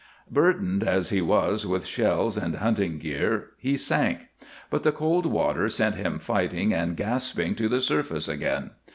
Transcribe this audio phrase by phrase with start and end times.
[0.31, 4.29] Burdened as he was with shells and hunting gear he sank,
[4.71, 8.71] but the cold water sent him fighting and gasping to the surface again.